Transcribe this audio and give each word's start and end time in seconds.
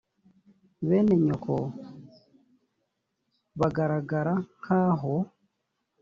bene 0.87 1.15
nyoko 1.25 1.55
bagaragara 3.59 4.33
nk 4.61 4.67
aho 4.83 5.15